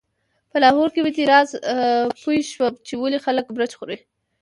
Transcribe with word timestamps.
په 0.51 0.57
لاهور 0.63 0.87
کې 0.93 1.01
په 1.05 1.11
دې 1.15 1.23
راز 1.31 1.49
پوی 2.21 2.39
شوم 2.51 2.73
چې 2.87 2.93
ولې 2.97 3.19
خلک 3.25 3.45
مرچ 3.55 3.71
خوري. 3.79 3.97